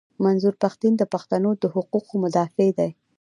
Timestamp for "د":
0.97-1.03, 1.61-1.63